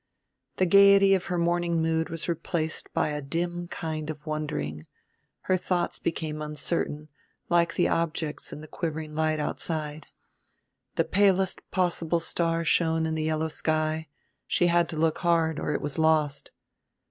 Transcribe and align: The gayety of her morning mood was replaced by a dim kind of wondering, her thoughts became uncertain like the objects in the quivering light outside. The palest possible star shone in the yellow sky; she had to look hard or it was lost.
The 0.55 0.65
gayety 0.65 1.13
of 1.13 1.25
her 1.25 1.37
morning 1.37 1.79
mood 1.79 2.09
was 2.09 2.27
replaced 2.27 2.91
by 2.91 3.09
a 3.09 3.21
dim 3.21 3.67
kind 3.67 4.09
of 4.09 4.25
wondering, 4.25 4.87
her 5.41 5.55
thoughts 5.55 5.99
became 5.99 6.41
uncertain 6.41 7.09
like 7.49 7.75
the 7.75 7.87
objects 7.87 8.51
in 8.51 8.61
the 8.61 8.67
quivering 8.67 9.13
light 9.13 9.39
outside. 9.39 10.07
The 10.95 11.03
palest 11.03 11.61
possible 11.69 12.19
star 12.19 12.65
shone 12.65 13.05
in 13.05 13.13
the 13.13 13.21
yellow 13.25 13.47
sky; 13.47 14.07
she 14.47 14.65
had 14.73 14.89
to 14.89 14.97
look 14.97 15.19
hard 15.19 15.59
or 15.59 15.71
it 15.71 15.81
was 15.81 15.99
lost. 15.99 16.49